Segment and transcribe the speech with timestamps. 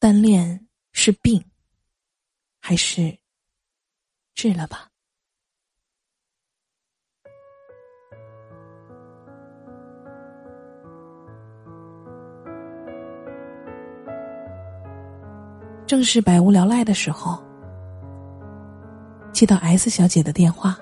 [0.00, 1.44] 单恋是病，
[2.60, 3.18] 还是
[4.32, 4.88] 治了吧？
[15.84, 17.42] 正是百无聊赖的时候，
[19.32, 20.78] 接到 S 小姐的电话：“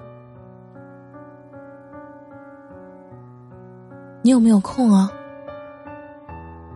[4.21, 5.11] 你有没有空啊？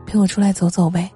[0.06, 1.12] 陪我出来走走呗。”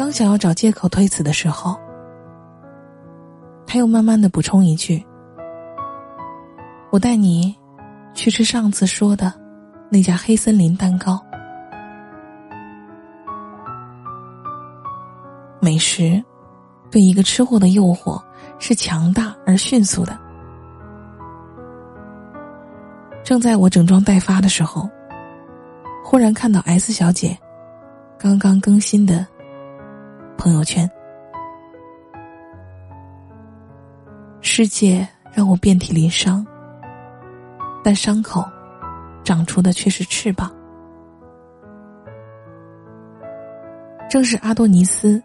[0.00, 1.78] 刚想要找借口推辞的时候，
[3.66, 5.04] 他又慢慢的补充一句
[6.90, 7.54] ：“我带你
[8.14, 9.30] 去吃上次说的
[9.90, 11.22] 那家黑森林蛋糕。
[15.60, 16.24] 美食
[16.90, 18.18] 对一个吃货的诱惑
[18.58, 20.18] 是强大而迅速的。
[23.22, 24.88] 正在我整装待发的时候，
[26.02, 27.38] 忽然看到 S 小姐
[28.18, 29.26] 刚刚更新的。”
[30.40, 30.90] 朋友圈，
[34.40, 36.44] 世界让我遍体鳞伤，
[37.84, 38.42] 但伤口
[39.22, 40.50] 长出的却是翅膀。
[44.08, 45.22] 正是阿多尼斯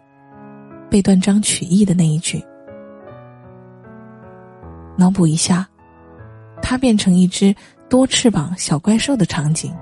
[0.90, 2.44] 被断章取义的那一句，
[4.98, 5.66] 脑补一下，
[6.60, 7.56] 他变成一只
[7.88, 9.74] 多翅膀小怪兽的场景，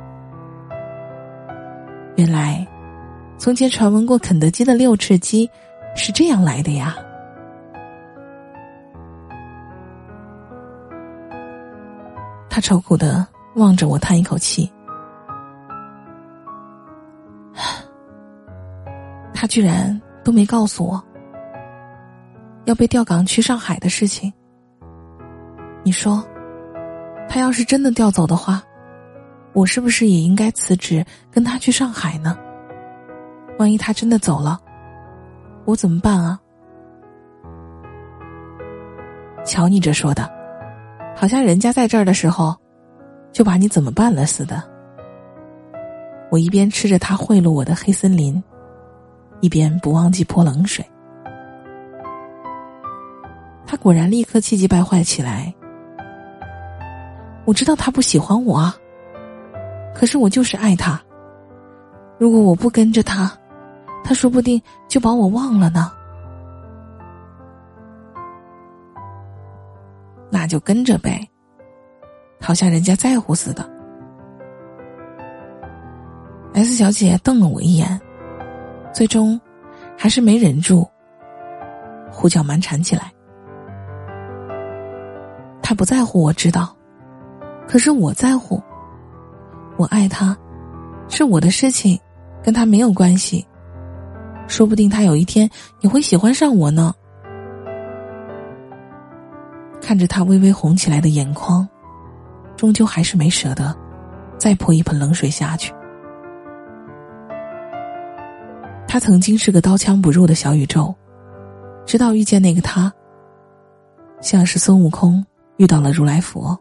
[2.14, 2.64] 原来。
[3.36, 5.50] 从前传闻过肯德基的六翅鸡，
[5.94, 6.96] 是这样来的呀。
[12.48, 14.72] 他愁苦的望着我，叹一口气。
[19.34, 21.02] 他居然都没告诉我
[22.64, 24.32] 要被调岗去上海的事情。
[25.82, 26.24] 你说，
[27.28, 28.62] 他要是真的调走的话，
[29.52, 32.38] 我是不是也应该辞职跟他去上海呢？
[33.58, 34.60] 万一他真的走了，
[35.64, 36.40] 我怎么办啊？
[39.44, 40.28] 瞧你这说的，
[41.14, 42.54] 好像人家在这儿的时候，
[43.30, 44.62] 就把你怎么办了似的。
[46.30, 48.42] 我一边吃着他贿赂我的黑森林，
[49.40, 50.84] 一边不忘记泼冷水。
[53.66, 55.54] 他果然立刻气急败坏起来。
[57.44, 58.72] 我知道他不喜欢我，
[59.94, 61.00] 可是我就是爱他。
[62.18, 63.30] 如果我不跟着他，
[64.04, 65.90] 他说不定就把我忘了呢，
[70.30, 71.26] 那就跟着呗，
[72.38, 73.68] 好像人家在乎似的。
[76.52, 77.98] S 小姐瞪了我一眼，
[78.92, 79.40] 最终
[79.98, 80.86] 还是没忍住，
[82.12, 83.10] 胡搅蛮缠起来。
[85.62, 86.76] 他不在乎，我知道，
[87.66, 88.62] 可是我在乎，
[89.78, 90.36] 我爱他，
[91.08, 91.98] 是我的事情，
[92.42, 93.44] 跟他没有关系。
[94.46, 95.48] 说不定他有一天
[95.80, 96.94] 也会喜欢上我呢。
[99.80, 101.68] 看着他微微红起来的眼眶，
[102.56, 103.76] 终究还是没舍得
[104.38, 105.74] 再泼一盆冷水下去。
[108.86, 110.94] 他曾经是个刀枪不入的小宇宙，
[111.84, 112.92] 直到遇见那个他，
[114.20, 115.24] 像是孙悟空
[115.56, 116.56] 遇到了如来佛，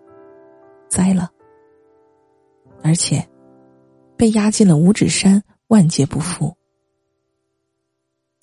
[0.89, 1.29] 栽了，
[2.83, 3.23] 而且
[4.17, 6.53] 被压进了五指山，万劫不复。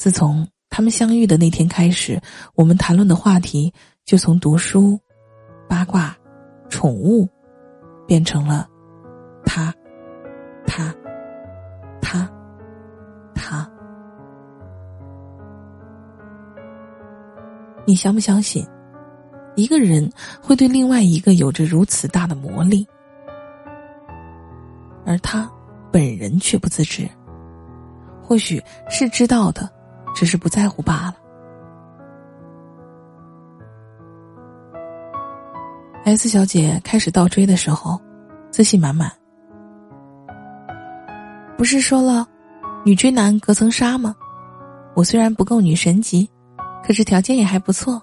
[0.00, 2.18] 自从他们相遇的那天开始，
[2.54, 3.70] 我们谈论的话题
[4.06, 4.98] 就从读书、
[5.68, 6.16] 八卦、
[6.70, 7.28] 宠物，
[8.06, 8.66] 变成了
[9.44, 9.74] 他、
[10.66, 10.94] 他、
[12.00, 12.26] 他、
[13.34, 13.70] 他。
[17.86, 18.66] 你相不相信，
[19.54, 22.88] 一个人会对另外一个有着如此大的魔力，
[25.04, 25.46] 而他
[25.92, 27.06] 本人却不自知？
[28.22, 29.70] 或许是知道的。
[30.14, 31.14] 只是不在乎罢了。
[36.04, 38.00] S 小姐开始倒追的时候，
[38.50, 39.10] 自信满满。
[41.56, 42.26] 不是说了，
[42.84, 44.14] 女追男隔层纱吗？
[44.94, 46.28] 我虽然不够女神级，
[46.82, 48.02] 可是条件也还不错，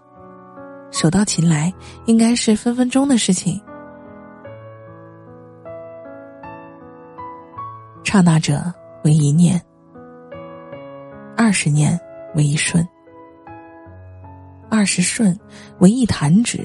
[0.91, 1.73] 手到擒来
[2.05, 3.61] 应该是分分钟的事情。
[8.03, 8.71] 刹那者
[9.03, 9.61] 为一念。
[11.35, 11.99] 二十年
[12.35, 12.87] 为一瞬，
[14.69, 15.37] 二十瞬
[15.79, 16.61] 为一弹指，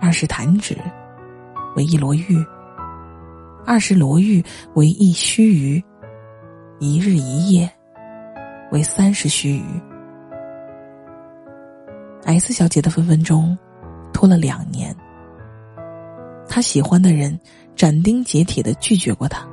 [0.00, 0.76] 二十弹指
[1.76, 2.44] 为一罗玉，
[3.64, 4.44] 二十罗玉
[4.74, 5.82] 为一须臾，
[6.80, 7.70] 一日一夜
[8.72, 9.62] 为三十须臾。
[12.24, 13.56] S 小姐的分分钟
[14.12, 14.94] 拖了两年，
[16.48, 17.38] 她喜欢的人
[17.74, 19.48] 斩钉截铁的拒绝过她，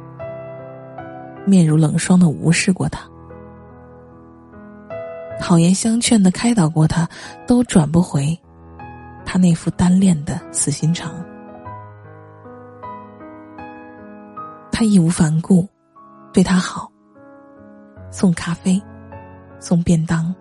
[1.46, 3.08] 面如冷霜的无视过他，
[5.40, 7.08] 好言相劝的开导过他，
[7.46, 8.38] 都转不回
[9.26, 11.14] 他那副单恋的死心肠。
[14.72, 15.68] 他义无反顾，
[16.34, 16.92] 对他好，
[18.12, 18.82] 送咖啡，
[19.60, 20.34] 送便当，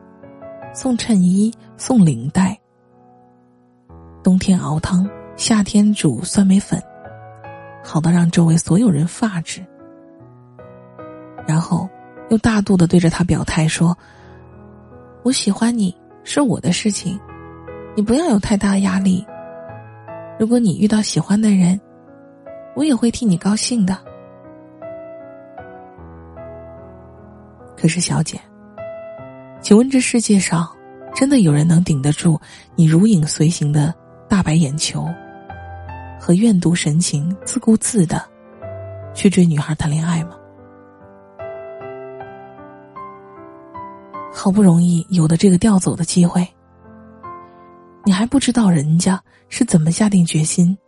[0.75, 2.59] 送衬衣，送领带。
[4.23, 6.83] 冬天熬汤，夏天煮酸梅粉，
[7.85, 9.65] 好到让周围所有人发指。
[11.47, 11.89] 然后，
[12.29, 13.97] 又大度的对着他表态说
[15.27, 15.93] ：“我喜欢你
[16.23, 17.19] 是我的事情，
[17.97, 19.27] 你不要有太大压力。
[20.39, 21.81] 如果你遇到喜欢的人，
[22.77, 23.99] 我也会替你高兴的。”
[27.77, 28.41] 可是，小姐，
[29.61, 30.65] 请问这世界上，
[31.13, 32.41] 真的有人能顶得住
[32.77, 33.93] 你如影随形的
[34.29, 35.09] 大白眼球，
[36.21, 38.25] 和怨毒神情，自顾自的
[39.13, 40.37] 去追女孩谈恋爱吗？
[44.47, 46.47] 好不容易有的这个调走的机会，
[48.05, 50.79] 你还不知道人家是怎么下定决心，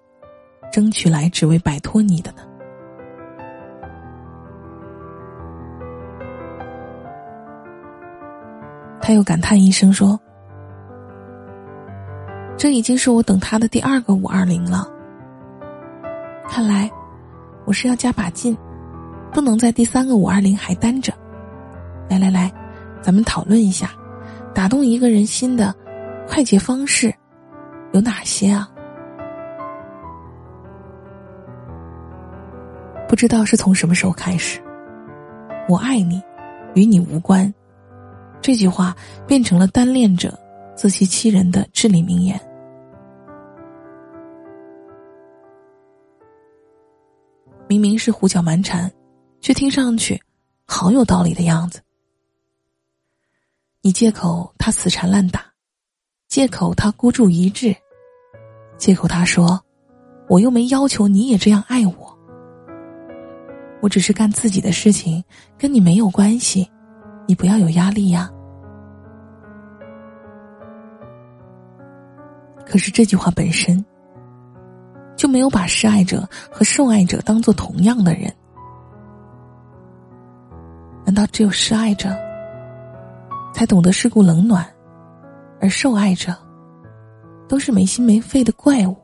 [0.71, 2.43] 争取来只为摆脱你的呢？
[9.01, 10.17] 他又感叹一声说
[12.57, 14.89] ：“这已经是我等他的第二个五二零了。
[16.49, 16.89] 看来，
[17.65, 18.57] 我是要加把劲，
[19.33, 21.13] 不能在第三个五二零还单着。
[22.09, 22.49] 来来来。”
[23.00, 23.91] 咱们讨论一下，
[24.55, 25.75] 打动一个人心的
[26.27, 27.15] 快捷方式
[27.93, 28.69] 有哪些啊？
[33.09, 34.61] 不知道是从什么时候开始
[35.69, 36.23] ，“我爱你，
[36.75, 37.53] 与你无关”
[38.43, 38.95] 这句话
[39.27, 40.39] 变成了单恋者
[40.77, 42.39] 自欺欺人的至理名言。
[47.67, 48.91] 明明是胡搅蛮缠，
[49.41, 50.21] 却听上去
[50.67, 51.81] 好有道理的样子。
[53.81, 55.41] 你借口他死缠烂打，
[56.29, 57.75] 借口他孤注一掷，
[58.77, 59.59] 借口他说，
[60.29, 62.19] 我又没要求你也这样爱我，
[63.81, 65.23] 我只是干自己的事情，
[65.57, 66.69] 跟你没有关系，
[67.29, 68.29] 你不要有压力呀。
[72.67, 73.83] 可是这句话本身，
[75.17, 78.35] 就没有把施爱者和受爱者当做同样的人，
[81.07, 82.28] 难道只有施爱者？
[83.53, 84.65] 才懂得世故冷暖，
[85.61, 86.35] 而受爱者
[87.49, 88.97] 都是没心没肺的怪物，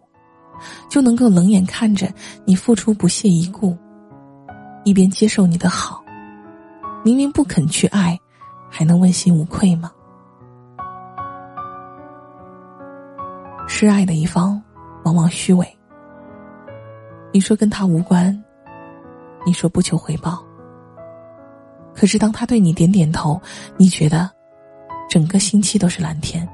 [0.89, 2.09] 就能够冷眼看着
[2.45, 3.77] 你付出不屑一顾，
[4.85, 6.05] 一边接受你的好，
[7.05, 8.19] 明明不肯去爱，
[8.71, 9.91] 还能问心无愧吗？
[13.67, 14.63] 示爱的一方
[15.05, 15.67] 往往虚伪，
[17.33, 18.45] 你说跟他无关，
[19.45, 20.45] 你说不求回报，
[21.95, 23.41] 可是当他对你点点头，
[23.77, 24.31] 你觉得。
[25.07, 26.49] 整个星期都是蓝天。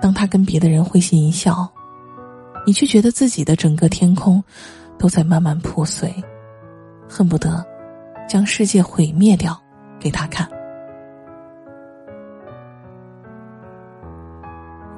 [0.00, 1.68] 当他跟别的人会心一笑，
[2.66, 4.44] 你却觉得自己的整个天空
[4.98, 6.14] 都在慢慢破碎，
[7.08, 7.64] 恨不得
[8.28, 9.58] 将世界毁灭掉
[9.98, 10.46] 给他看。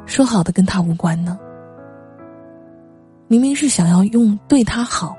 [0.04, 1.38] 说好的跟他无关呢？
[3.28, 5.16] 明明是想要用对他好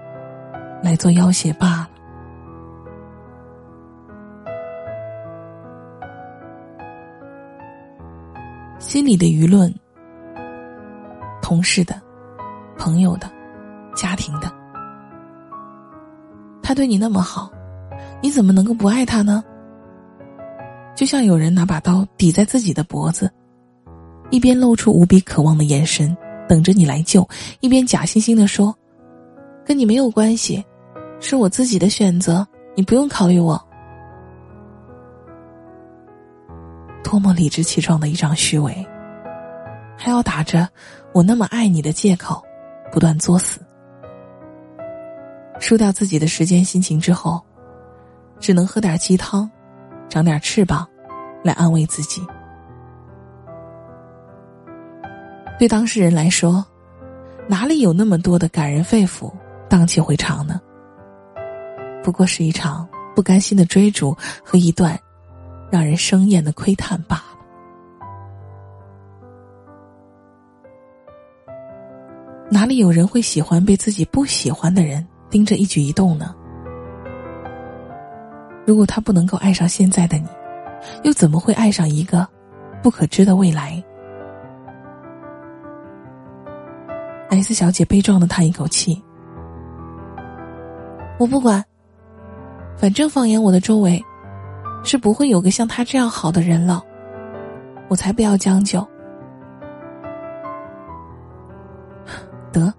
[0.84, 1.90] 来做要挟罢了。
[8.88, 9.70] 心里的舆论，
[11.42, 12.02] 同事的、
[12.78, 13.30] 朋友的、
[13.94, 14.50] 家庭的，
[16.64, 17.52] 他对你那么好，
[18.22, 19.44] 你怎么能够不爱他呢？
[20.96, 23.30] 就像有人拿把刀抵在自己的脖子，
[24.30, 26.16] 一边露出无比渴望的眼神，
[26.48, 27.28] 等着你来救，
[27.60, 28.74] 一边假惺惺的说
[29.68, 30.64] ：“跟你没有关系，
[31.20, 33.62] 是我自己的选择，你不用考虑我。”
[37.10, 38.86] 多么理直气壮的一张虚伪，
[39.98, 40.68] 还要打着
[41.16, 42.44] “我那么爱你”的借口，
[42.92, 43.62] 不断作死。
[45.58, 47.42] 输掉自己的时间、心情之后，
[48.42, 49.50] 只能喝点鸡汤，
[50.10, 50.86] 长点翅膀，
[51.46, 52.22] 来安慰自己。
[55.58, 56.64] 对当事人来说，
[57.48, 59.32] 哪里有那么多的感人肺腑、
[59.70, 60.60] 荡气回肠呢？
[62.04, 62.86] 不过是一场
[63.16, 65.00] 不甘心的追逐和一段。
[65.72, 67.24] 让人生厌的窥探罢了。
[72.50, 76.34] 哪里有人会喜欢被自己不喜欢的人盯着一举一动呢？
[78.66, 80.28] 如果他不能够爱上现在的你，
[81.04, 82.28] 又怎么会爱上一个
[82.82, 83.84] 不可知的未来
[87.30, 89.02] ？S 小姐悲壮的叹一口气，
[91.20, 91.64] 我不管，
[92.78, 94.02] 反正放眼我的周围，
[94.88, 96.82] 是不会有个像他这样好的人了。
[97.90, 98.88] 我才不要将就。
[102.54, 102.74] 得，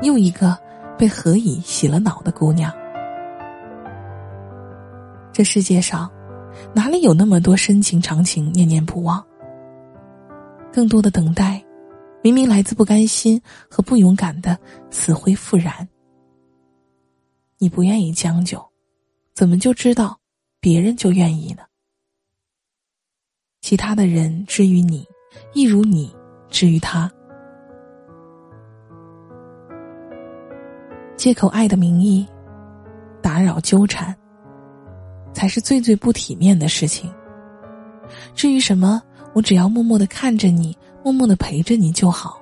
[0.00, 0.58] 又一个
[0.96, 2.72] 被何以洗了脑的姑娘。
[5.30, 6.10] 这世界上，
[6.72, 9.22] 哪里有那么多深情长情念念不忘？
[10.72, 11.62] 更多的等待，
[12.22, 14.58] 明明来自不甘心和不勇敢的
[14.90, 15.86] 死灰复燃。
[17.58, 18.58] 你不愿意将就，
[19.34, 20.18] 怎么就知道
[20.64, 21.62] 别人就愿意呢？
[23.60, 25.06] 其他的人之于你，
[25.52, 26.10] 亦如你
[26.48, 27.12] 之于他。
[31.18, 32.26] 借口爱的名义，
[33.20, 34.16] 打扰纠缠，
[35.34, 37.12] 才是最最不体面的事情。
[38.34, 39.02] 至于什么，
[39.34, 42.40] 我只要默默的看着你，默默的陪着你就好，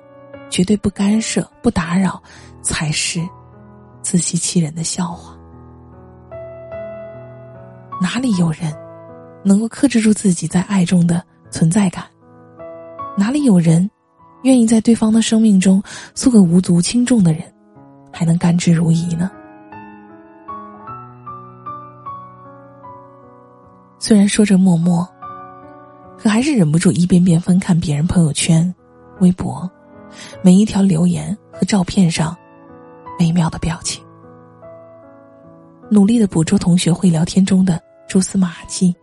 [0.49, 2.23] 绝对不干涉、不打扰，
[2.61, 3.19] 才是
[4.01, 5.32] 自欺欺人的笑话。
[8.03, 8.75] 哪里有人
[9.45, 12.03] 能够克制住自己在爱中的存在感？
[13.17, 13.89] 哪里有人
[14.43, 15.81] 愿意在对方的生命中
[16.13, 17.41] 做个无足轻重的人？
[18.11, 19.31] 还能甘之如饴呢？
[23.99, 25.07] 虽然说着默默，
[26.17, 28.75] 可还是忍不住一遍遍翻看别人朋友圈、
[29.21, 29.71] 微博，
[30.41, 32.35] 每一条留言和照片上
[33.21, 34.03] 微妙的表情，
[35.89, 37.81] 努力的捕捉同学会聊天中的
[38.13, 38.95] 蛛丝马迹，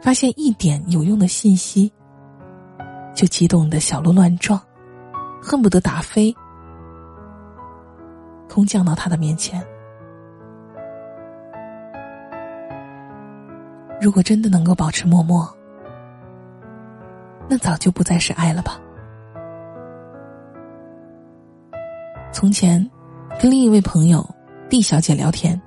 [0.00, 1.92] 发现一点有用的信息，
[3.12, 4.56] 就激动的小鹿乱撞，
[5.42, 6.32] 恨不得打飞。
[8.48, 9.60] 空降到他的面前。
[14.00, 15.52] 如果真的能够保持默默，
[17.48, 18.80] 那早就不再是爱了吧。
[22.30, 22.88] 从前，
[23.42, 24.24] 跟另一位朋友
[24.70, 25.60] D 小姐聊天，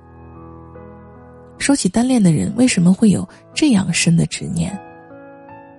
[1.60, 4.76] 说起单恋的人为什么会有这样深的执念，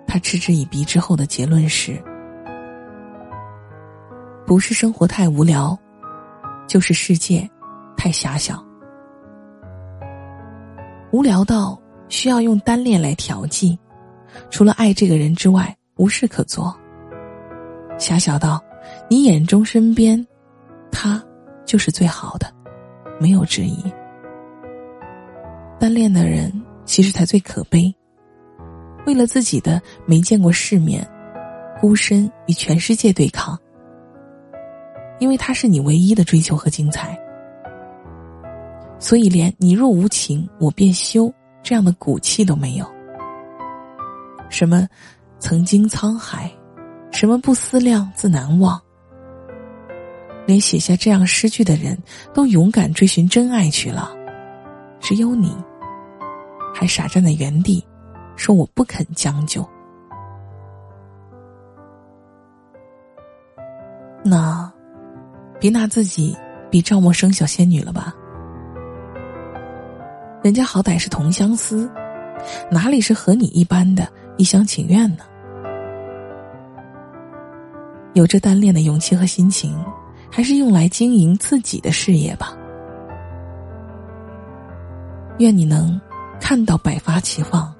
[0.08, 2.02] 他嗤之以鼻之后的结论是：
[4.46, 5.78] 不是生活太无聊。
[6.68, 7.50] 就是世界
[7.98, 8.64] 太狭小，
[11.12, 13.78] 无聊到需要用单恋来调剂，
[14.50, 16.74] 除了爱这个人之外无事可做。
[17.98, 18.64] 狭小到
[19.10, 20.26] 你眼中身边，
[20.94, 21.22] 他
[21.66, 22.48] 就是最好的，
[23.20, 23.84] 没有之一。
[25.82, 26.54] 单恋的人
[26.86, 27.92] 其实才最可悲，
[29.08, 31.04] 为了自己的没见过世面，
[31.80, 33.58] 孤身与全世界对抗。
[35.18, 37.20] 因为他是你唯一的追求和精彩，
[39.00, 41.34] 所以连“你若无情，我便休”
[41.64, 42.86] 这样的骨气都没有。
[44.52, 44.88] 什么
[45.40, 46.52] 曾经沧海，
[47.12, 48.80] 什么不思量自难忘，
[50.46, 51.98] 连写下这样诗句的人
[52.36, 54.12] 都勇敢追寻真爱去了，
[55.00, 55.56] 只有你，
[56.74, 57.86] 还傻站在原地，
[58.36, 59.68] 说我不肯将就。
[64.24, 64.72] 那。
[65.60, 66.36] 别拿自己
[66.72, 68.12] 比赵默笙小仙女了吧？
[70.44, 71.88] 人家好歹是同相思，
[72.72, 75.24] 哪里是和你一般的一厢情愿呢？
[78.14, 79.78] 有着单恋的勇气和心情，
[80.32, 82.58] 还是用来经营自己的事业吧。
[85.38, 86.02] 愿你能
[86.42, 87.74] 看到百花齐放，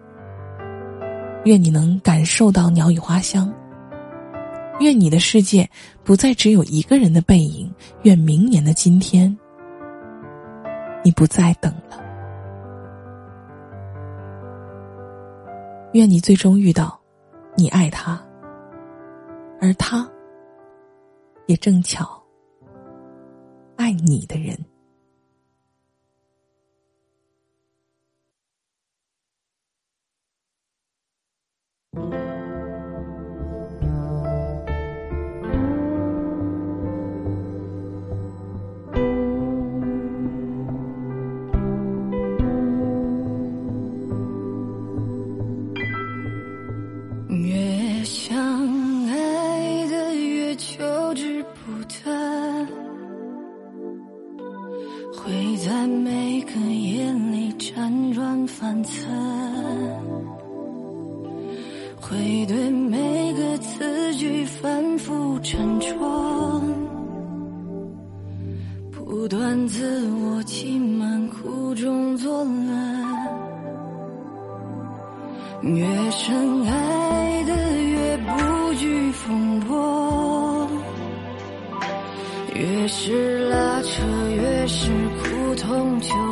[1.44, 3.52] 愿你能感受到鸟语花香。
[4.80, 5.70] 愿你的世界
[6.04, 7.70] 不再只有一个人的背影。
[8.04, 9.36] 愿明年的今天，
[11.04, 12.00] 你不再等了。
[15.94, 16.98] 愿你最终遇到
[17.58, 18.24] 你爱他，
[19.60, 20.10] 而他
[21.48, 22.10] 也正巧
[23.76, 24.58] 爱你的人。
[55.64, 59.06] 在每个夜里辗转反侧，
[62.02, 65.94] 会对每个字句反复斟酌，
[68.90, 72.72] 不断自我欺瞒，苦中作乐。
[75.62, 76.91] 越深爱
[85.82, 86.31] 中秋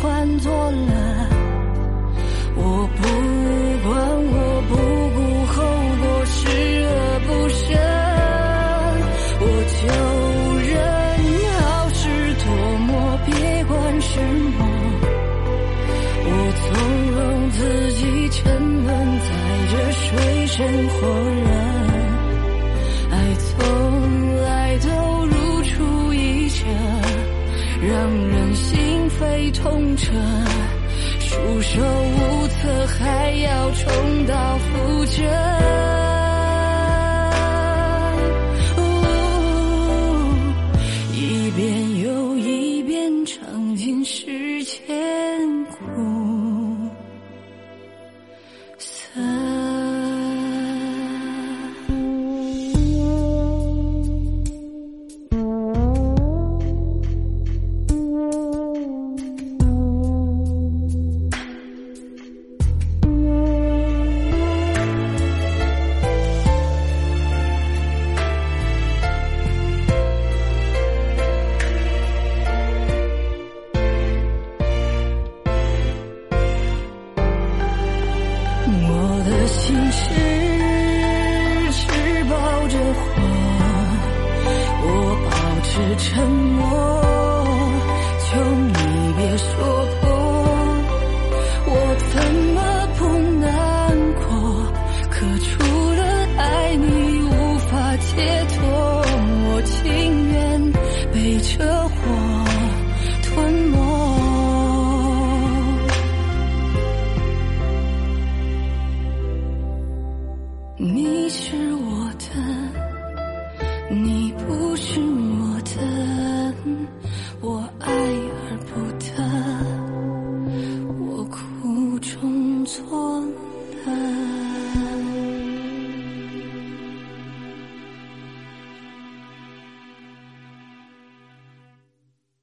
[0.00, 0.97] 换做了。
[29.62, 30.12] 痛彻
[31.18, 35.57] 束手无策还要重蹈覆辙。